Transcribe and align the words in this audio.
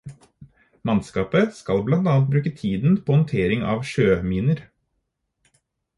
Mannskapet 0.89 1.51
skal 1.59 1.83
blant 1.89 2.09
annet 2.13 2.31
bruke 2.31 2.55
tiden 2.63 2.97
på 3.05 3.15
håndtering 3.19 3.65
av 3.75 3.85
sjøminer. 3.91 4.65